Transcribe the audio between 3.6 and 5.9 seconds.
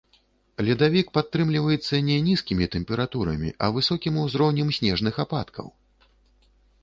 а высокім узроўнем снежных ападкаў.